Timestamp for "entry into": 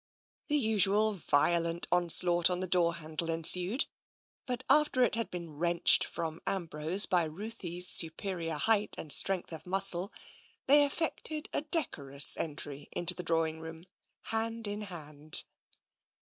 12.35-13.13